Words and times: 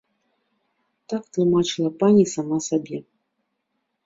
Так 1.13 1.23
тлумачыла 1.37 1.91
пані 2.01 2.23
сама 2.35 2.57
сабе. 2.71 2.97